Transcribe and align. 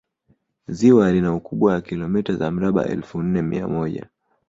ziwa 0.75 1.11
lina 1.13 1.35
ukubwa 1.35 1.73
wa 1.73 1.81
kilomita 1.81 2.33
za 2.35 2.51
mraba 2.51 2.85
elfu 2.85 3.21
nne 3.21 3.41
mia 3.41 3.67
moja 3.67 4.07